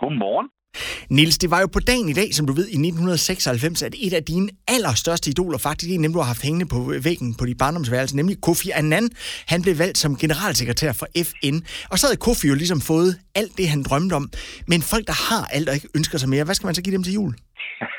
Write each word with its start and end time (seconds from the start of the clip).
Godmorgen. 0.00 0.48
Nils, 1.10 1.38
det 1.38 1.50
var 1.50 1.60
jo 1.60 1.68
på 1.72 1.80
dagen 1.80 2.08
i 2.08 2.12
dag, 2.12 2.34
som 2.34 2.46
du 2.46 2.52
ved, 2.52 2.66
i 2.76 2.78
1996, 2.88 3.82
at 3.82 3.94
et 4.06 4.12
af 4.12 4.24
dine 4.24 4.48
allerstørste 4.68 5.30
idoler, 5.30 5.58
faktisk 5.58 5.90
en 5.90 6.12
du 6.12 6.18
har 6.18 6.26
haft 6.32 6.42
hængende 6.42 6.68
på 6.74 6.78
væggen 7.08 7.34
på 7.38 7.44
dit 7.46 7.58
barndomsværelse, 7.58 8.16
nemlig 8.16 8.36
Kofi 8.42 8.70
Annan, 8.70 9.10
han 9.48 9.62
blev 9.62 9.78
valgt 9.78 9.98
som 9.98 10.16
generalsekretær 10.16 10.92
for 10.92 11.06
FN. 11.28 11.56
Og 11.90 11.98
så 11.98 12.06
havde 12.06 12.20
Kofi 12.26 12.46
jo 12.48 12.54
ligesom 12.54 12.80
fået 12.80 13.10
alt 13.34 13.52
det, 13.58 13.68
han 13.68 13.82
drømte 13.82 14.14
om. 14.14 14.24
Men 14.70 14.80
folk, 14.92 15.04
der 15.06 15.16
har 15.30 15.42
alt 15.56 15.68
og 15.68 15.74
ikke 15.74 15.88
ønsker 15.98 16.18
sig 16.18 16.28
mere, 16.28 16.44
hvad 16.44 16.54
skal 16.54 16.66
man 16.66 16.74
så 16.74 16.82
give 16.82 16.96
dem 16.96 17.02
til 17.02 17.12
jul? 17.12 17.32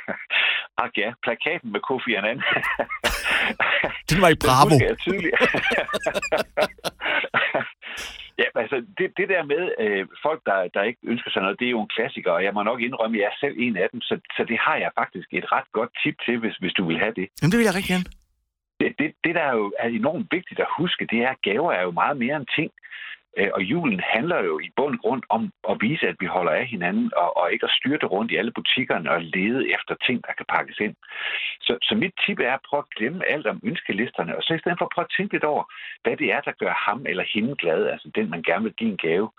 Ak 0.84 0.94
ja, 1.04 1.10
plakaten 1.24 1.70
med 1.74 1.82
Kofi 1.88 2.12
Annan. 2.20 2.40
Den 4.10 4.22
var 4.22 4.30
i 4.36 4.38
Bravo. 4.46 4.76
Det 4.80 4.90
er 4.92 4.96
tydeligt. 4.96 5.36
altså 8.72 8.86
det, 8.98 9.08
det 9.20 9.28
der 9.34 9.44
med 9.54 9.64
øh, 9.84 10.06
folk, 10.26 10.42
der, 10.46 10.58
der 10.76 10.84
ikke 10.90 11.02
ønsker 11.04 11.32
sig 11.32 11.42
noget, 11.42 11.60
det 11.60 11.68
er 11.68 11.76
jo 11.78 11.82
en 11.82 11.94
klassiker, 11.96 12.32
og 12.32 12.44
jeg 12.44 12.54
må 12.54 12.64
nok 12.64 12.82
indrømme, 12.82 13.18
at 13.18 13.22
jeg 13.22 13.28
er 13.28 13.40
selv 13.44 13.56
en 13.66 13.78
af 13.78 13.88
dem, 13.92 14.02
så, 14.02 14.16
så 14.38 14.42
det 14.52 14.58
har 14.66 14.76
jeg 14.84 14.92
faktisk 15.02 15.28
et 15.32 15.52
ret 15.52 15.70
godt 15.78 15.92
tip 16.04 16.16
til, 16.26 16.38
hvis, 16.40 16.56
hvis 16.62 16.74
du 16.74 16.84
vil 16.90 17.00
have 17.04 17.14
det. 17.20 17.28
Jamen, 17.40 17.52
det 17.52 17.58
vil 17.60 17.68
jeg 17.70 17.76
rigtig 17.76 17.94
gerne. 17.96 18.10
Det, 18.80 18.90
det, 19.00 19.10
det, 19.24 19.34
der 19.38 19.44
er 19.50 19.56
jo 19.62 19.74
er 19.80 19.88
enormt 19.88 20.28
vigtigt 20.32 20.60
at 20.60 20.74
huske, 20.80 21.08
det 21.12 21.20
er, 21.26 21.30
at 21.30 21.42
gaver 21.50 21.72
er 21.80 21.84
jo 21.88 21.92
meget 21.92 22.18
mere 22.24 22.36
end 22.36 22.48
ting. 22.60 22.72
Øh, 23.38 23.50
og 23.54 23.62
julen 23.62 24.00
handler 24.00 24.40
jo 24.44 24.60
i 24.60 24.70
bund 24.76 24.96
og 24.96 25.02
grund 25.02 25.24
om 25.30 25.52
at 25.70 25.78
vise, 25.82 26.08
at 26.08 26.16
vi 26.20 26.26
holder 26.26 26.52
af 26.52 26.68
hinanden, 26.68 27.12
og, 27.16 27.38
og 27.38 27.54
ikke 27.54 27.66
at 27.66 27.78
styrte 27.80 28.06
rundt 28.06 28.32
i 28.32 28.36
alle 28.36 28.52
butikkerne 28.52 29.12
og 29.12 29.22
lede 29.22 29.74
efter 29.76 29.96
ting, 30.06 30.18
der 30.28 30.34
kan 30.38 30.46
pakkes 30.50 30.80
ind. 30.80 30.96
Så, 31.62 31.78
så 31.82 31.96
mit 31.96 32.14
tip 32.26 32.40
er 32.40 32.54
at 32.54 32.66
prøve 32.70 32.84
at 32.86 32.94
glemme 32.98 33.26
alt 33.34 33.48
om 33.48 33.60
ønskelisterne, 33.64 34.38
og 34.38 34.44
så 34.44 34.54
i 34.54 34.60
stedet 34.60 34.78
for 34.78 34.86
at 34.86 34.94
prøve 34.96 35.08
at 35.10 35.16
tænke 35.18 35.34
lidt 35.34 35.44
over, 35.44 35.64
hvad 36.04 36.18
det 36.18 36.28
er, 36.36 36.42
der 36.42 36.52
gør 36.64 36.74
ham 36.88 37.06
eller 37.10 37.26
hende 37.34 37.56
glad, 37.56 37.88
altså 37.88 38.12
den, 38.16 38.30
man 38.30 38.44
gerne 38.44 38.64
vil 38.64 38.74
give 38.74 38.90
en 38.90 38.98
gave. 38.98 39.30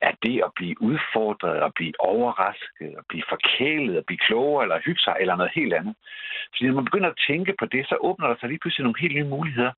Er 0.00 0.12
det 0.22 0.42
at 0.46 0.50
blive 0.56 0.82
udfordret, 0.82 1.56
at 1.66 1.74
blive 1.74 1.94
overrasket, 1.98 2.90
at 3.00 3.04
blive 3.08 3.24
forkælet, 3.28 3.96
at 3.96 4.06
blive 4.06 4.24
klogere, 4.26 4.62
eller 4.64 4.84
hygge 4.84 5.00
sig, 5.00 5.16
eller 5.20 5.36
noget 5.36 5.52
helt 5.54 5.74
andet. 5.74 5.94
Fordi 6.50 6.66
når 6.66 6.74
man 6.74 6.84
begynder 6.84 7.10
at 7.10 7.22
tænke 7.28 7.54
på 7.58 7.66
det, 7.66 7.82
så 7.86 7.96
åbner 8.00 8.26
der 8.28 8.36
sig 8.40 8.48
lige 8.48 8.58
pludselig 8.62 8.84
nogle 8.84 9.00
helt 9.00 9.14
nye 9.16 9.32
muligheder. 9.36 9.72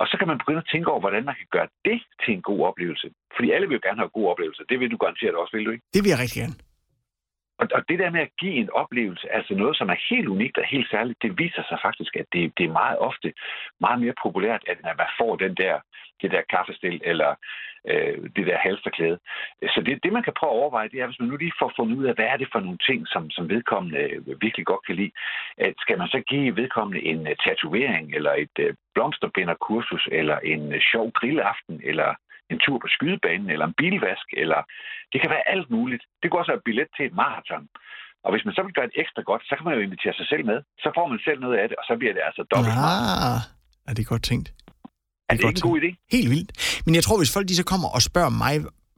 Og 0.00 0.06
så 0.10 0.14
kan 0.18 0.28
man 0.30 0.38
begynde 0.42 0.62
at 0.64 0.68
tænke 0.72 0.90
over, 0.92 1.00
hvordan 1.04 1.24
man 1.30 1.36
kan 1.40 1.48
gøre 1.56 1.68
det 1.88 1.98
til 2.22 2.32
en 2.36 2.42
god 2.50 2.60
oplevelse. 2.70 3.06
Fordi 3.36 3.48
alle 3.54 3.66
vil 3.68 3.78
jo 3.78 3.84
gerne 3.88 4.00
have 4.02 4.16
gode 4.16 4.28
oplevelser. 4.32 4.64
Det 4.70 4.76
vil 4.80 4.90
du 4.90 4.98
garanteret 5.04 5.34
også, 5.42 5.52
vil 5.56 5.66
du 5.66 5.72
ikke? 5.74 5.84
Det 5.94 6.00
vil 6.02 6.10
jeg 6.12 6.20
rigtig 6.24 6.38
gerne. 6.42 6.56
Og, 7.60 7.66
og 7.74 7.82
det 7.88 7.98
der 7.98 8.10
med 8.10 8.20
at 8.20 8.36
give 8.40 8.54
en 8.54 8.70
oplevelse, 8.72 9.32
altså 9.32 9.54
noget, 9.54 9.76
som 9.76 9.88
er 9.88 9.98
helt 10.10 10.28
unikt 10.28 10.58
og 10.58 10.64
helt 10.64 10.90
særligt, 10.90 11.22
det 11.22 11.38
viser 11.38 11.62
sig 11.68 11.78
faktisk, 11.82 12.16
at 12.16 12.26
det, 12.32 12.52
det 12.58 12.64
er 12.66 12.78
meget 12.82 12.98
ofte 12.98 13.32
meget 13.80 14.00
mere 14.00 14.14
populært, 14.22 14.62
at 14.66 14.78
man 14.82 15.08
får 15.18 15.36
den 15.36 15.54
der, 15.54 15.80
det 16.22 16.30
der 16.30 16.42
kaffestil 16.50 17.00
eller 17.04 17.34
øh, 17.88 18.18
det 18.36 18.46
der 18.46 18.58
halsterklæde. 18.58 19.18
Så 19.62 19.82
det, 19.86 20.04
det, 20.04 20.12
man 20.12 20.22
kan 20.22 20.32
prøve 20.38 20.52
at 20.52 20.60
overveje, 20.60 20.88
det 20.88 21.00
er, 21.00 21.06
hvis 21.06 21.20
man 21.20 21.28
nu 21.28 21.36
lige 21.36 21.58
får 21.58 21.72
fundet 21.76 21.96
ud 21.96 22.04
af, 22.04 22.14
hvad 22.14 22.24
er 22.24 22.36
det 22.36 22.48
for 22.52 22.60
nogle 22.60 22.78
ting, 22.88 23.08
som, 23.08 23.30
som 23.30 23.48
vedkommende 23.48 24.24
virkelig 24.40 24.66
godt 24.66 24.86
kan 24.86 24.96
lide. 24.96 25.12
At 25.58 25.74
skal 25.78 25.98
man 25.98 26.08
så 26.08 26.20
give 26.20 26.56
vedkommende 26.56 27.04
en 27.04 27.28
tatovering, 27.44 28.14
eller 28.14 28.32
et 28.32 28.56
øh, 28.58 28.74
blomsterbinderkursus, 28.94 30.08
eller 30.12 30.38
en 30.38 30.74
øh, 30.74 30.80
sjov 30.80 31.12
grillaften, 31.12 31.80
eller 31.84 32.14
en 32.52 32.60
tur 32.64 32.78
på 32.82 32.88
skydebanen, 32.94 33.48
eller 33.54 33.66
en 33.66 33.78
bilvask, 33.82 34.26
eller 34.42 34.60
det 35.12 35.18
kan 35.20 35.30
være 35.34 35.48
alt 35.54 35.68
muligt. 35.76 36.04
Det 36.20 36.26
kunne 36.26 36.40
også 36.42 36.52
være 36.54 36.66
billet 36.68 36.88
til 36.96 37.04
et 37.06 37.14
maraton. 37.22 37.64
Og 38.24 38.30
hvis 38.32 38.44
man 38.46 38.54
så 38.54 38.62
vil 38.62 38.76
gøre 38.78 38.88
det 38.90 39.00
ekstra 39.02 39.22
godt, 39.30 39.42
så 39.48 39.52
kan 39.56 39.64
man 39.66 39.74
jo 39.76 39.82
invitere 39.86 40.14
sig 40.20 40.26
selv 40.32 40.44
med. 40.50 40.58
Så 40.84 40.88
får 40.96 41.06
man 41.12 41.18
selv 41.26 41.40
noget 41.44 41.56
af 41.62 41.66
det, 41.68 41.76
og 41.80 41.84
så 41.88 41.94
bliver 42.00 42.14
det 42.16 42.22
altså 42.28 42.42
dobbelt 42.52 42.74
ah, 42.76 43.40
er 43.88 43.94
det 43.98 44.06
godt 44.12 44.24
tænkt. 44.30 44.48
Er 45.28 45.34
det, 45.34 45.42
det 45.42 45.48
ikke 45.48 45.60
en 45.64 45.70
god 45.70 45.80
idé? 45.82 45.90
Helt 46.16 46.30
vildt. 46.34 46.50
Men 46.86 46.94
jeg 46.94 47.02
tror, 47.04 47.16
hvis 47.20 47.34
folk 47.36 47.48
de 47.48 47.56
så 47.60 47.64
kommer 47.72 47.88
og 47.96 48.02
spørger 48.10 48.32
mig, 48.44 48.54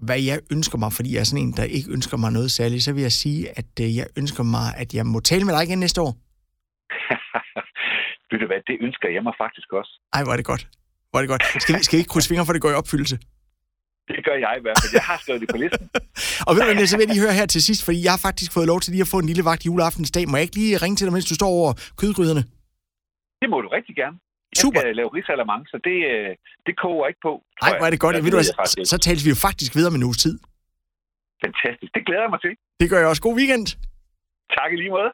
hvad 0.06 0.20
jeg 0.30 0.38
ønsker 0.54 0.76
mig, 0.82 0.90
fordi 0.98 1.08
jeg 1.14 1.20
er 1.20 1.28
sådan 1.30 1.44
en, 1.44 1.52
der 1.60 1.64
ikke 1.76 1.88
ønsker 1.96 2.16
mig 2.22 2.30
noget 2.38 2.50
særligt, 2.58 2.82
så 2.86 2.92
vil 2.94 3.02
jeg 3.08 3.14
sige, 3.22 3.40
at 3.60 3.72
øh, 3.84 3.96
jeg 3.98 4.06
ønsker 4.20 4.42
mig, 4.56 4.66
at 4.82 4.94
jeg 4.94 5.04
må 5.12 5.18
tale 5.20 5.44
med 5.44 5.52
dig 5.54 5.62
igen 5.66 5.78
næste 5.86 6.00
år. 6.06 6.12
Ved 8.30 8.38
du 8.42 8.46
hvad, 8.50 8.60
det 8.70 8.76
ønsker 8.86 9.08
jeg 9.16 9.22
mig 9.28 9.34
faktisk 9.44 9.68
også. 9.80 9.92
Ej, 10.16 10.22
hvor 10.24 10.32
er 10.32 10.38
det 10.40 10.48
godt. 10.52 10.64
Hvor 11.10 11.18
er 11.18 11.22
det 11.24 11.30
godt. 11.34 11.44
Skal 11.62 11.72
vi, 11.74 11.78
skal 11.86 11.96
vi 11.96 12.00
ikke 12.02 12.12
krydse 12.14 12.28
fingre, 12.28 12.46
for 12.46 12.52
det 12.52 12.62
går 12.62 12.70
i 12.70 12.78
opfyldelse? 12.82 13.16
Det 14.16 14.22
gør 14.28 14.36
jeg 14.46 14.52
i 14.60 14.62
hvert 14.64 14.76
fald. 14.80 14.92
Jeg 15.00 15.06
har 15.10 15.18
skrevet 15.22 15.40
det 15.42 15.48
på 15.54 15.58
listen. 15.64 15.84
og 16.46 16.50
ved 16.54 16.60
du 16.68 16.74
hvad, 16.78 16.86
så 16.92 16.96
vil 16.96 17.04
jeg 17.04 17.12
lige 17.14 17.24
høre 17.26 17.36
her 17.40 17.46
til 17.54 17.62
sidst, 17.68 17.80
fordi 17.86 17.98
jeg 18.06 18.12
har 18.16 18.22
faktisk 18.28 18.50
fået 18.56 18.66
lov 18.72 18.78
til 18.82 18.90
lige 18.94 19.04
at 19.06 19.10
få 19.14 19.18
en 19.24 19.28
lille 19.30 19.44
vagt 19.50 19.62
juleaftensdag. 19.68 20.22
Må 20.28 20.34
jeg 20.36 20.44
ikke 20.46 20.56
lige 20.60 20.72
ringe 20.84 20.96
til 20.98 21.04
dig, 21.06 21.12
mens 21.16 21.26
du 21.32 21.36
står 21.40 21.50
over 21.58 21.70
kødgryderne? 22.00 22.42
Det 23.42 23.48
må 23.52 23.56
du 23.64 23.68
rigtig 23.78 23.94
gerne. 24.02 24.16
Jeg 24.52 24.60
Super. 24.64 24.80
skal 24.80 24.96
lave 25.00 25.10
risalamang, 25.16 25.62
så 25.72 25.76
det, 25.88 25.98
øh, 26.12 26.30
det 26.66 26.74
koger 26.82 27.06
ikke 27.10 27.22
på. 27.28 27.32
Nej, 27.62 27.78
hvor 27.78 27.86
er 27.88 27.92
det 27.94 28.00
godt. 28.04 28.14
Ved 28.24 28.32
du, 28.34 28.42
så, 28.50 28.54
så 28.92 28.96
tales 29.06 29.22
vi 29.26 29.30
jo 29.34 29.38
faktisk 29.48 29.70
videre 29.76 29.90
med 29.92 29.98
en 30.02 30.06
uges 30.10 30.20
tid. 30.24 30.34
Fantastisk. 31.44 31.90
Det 31.96 32.02
glæder 32.06 32.24
jeg 32.26 32.32
mig 32.34 32.40
til. 32.46 32.52
Det 32.80 32.86
gør 32.90 32.98
jeg 33.02 33.08
også. 33.12 33.22
God 33.26 33.34
weekend. 33.40 33.66
Tak 34.58 34.70
i 34.74 34.76
lige 34.82 34.92
måde. 34.96 35.10